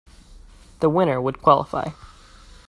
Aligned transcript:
The 0.79 0.89
winner 0.89 1.21
would 1.21 1.43
qualify. 1.43 1.91